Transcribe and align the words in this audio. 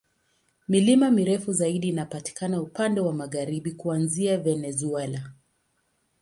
Milima 0.67 1.11
mirefu 1.11 1.53
zaidi 1.53 1.87
inapatikana 1.89 2.61
upande 2.61 3.01
wa 3.01 3.13
magharibi, 3.13 3.71
kuanzia 3.71 4.37
Venezuela. 4.37 5.33